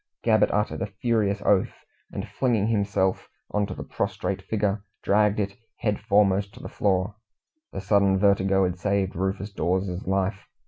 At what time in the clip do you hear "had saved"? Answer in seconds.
8.63-9.15